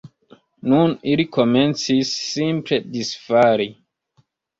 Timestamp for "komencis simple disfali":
1.35-3.69